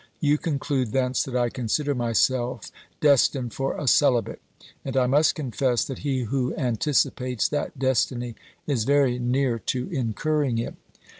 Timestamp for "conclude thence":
0.39-1.21